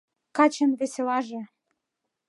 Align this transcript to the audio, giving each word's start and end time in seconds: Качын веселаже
Качын 0.35 0.71
веселаже 0.79 1.41